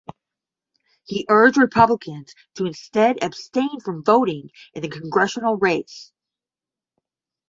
[1.03, 6.11] He urged Republicans to instead abstain from voting in the congressional race.